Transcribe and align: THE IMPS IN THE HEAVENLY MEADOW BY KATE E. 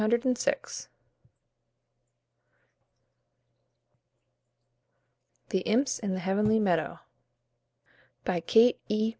THE 0.01 0.89
IMPS 5.67 5.99
IN 5.99 6.15
THE 6.15 6.19
HEAVENLY 6.21 6.59
MEADOW 6.59 6.99
BY 8.25 8.39
KATE 8.41 8.79
E. 8.89 9.09